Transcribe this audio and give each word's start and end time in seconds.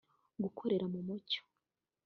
gukorera 0.43 0.85
mu 0.93 0.99
mucyo 1.07 1.41